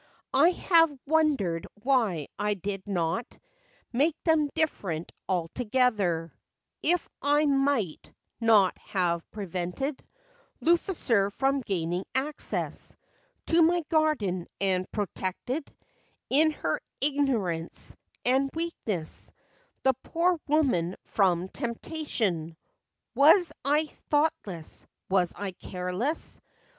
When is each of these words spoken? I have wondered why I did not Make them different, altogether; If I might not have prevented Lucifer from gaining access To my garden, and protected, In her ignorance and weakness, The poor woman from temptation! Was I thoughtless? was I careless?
I 0.33 0.49
have 0.49 0.97
wondered 1.05 1.67
why 1.83 2.25
I 2.39 2.55
did 2.55 2.87
not 2.87 3.37
Make 3.93 4.15
them 4.23 4.49
different, 4.55 5.11
altogether; 5.29 6.33
If 6.81 7.07
I 7.21 7.45
might 7.45 8.11
not 8.39 8.75
have 8.79 9.29
prevented 9.29 10.03
Lucifer 10.59 11.29
from 11.29 11.61
gaining 11.61 12.05
access 12.15 12.95
To 13.45 13.61
my 13.61 13.83
garden, 13.89 14.47
and 14.59 14.91
protected, 14.91 15.71
In 16.31 16.49
her 16.49 16.81
ignorance 16.99 17.95
and 18.25 18.49
weakness, 18.55 19.31
The 19.83 19.93
poor 20.01 20.39
woman 20.47 20.95
from 21.05 21.47
temptation! 21.47 22.57
Was 23.13 23.53
I 23.63 23.85
thoughtless? 24.09 24.87
was 25.09 25.35
I 25.35 25.51
careless? 25.51 26.41